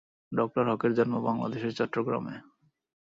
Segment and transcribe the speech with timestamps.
[0.31, 2.35] ডঃ হকের জন্ম বাংলাদেশের চট্টগ্রামে।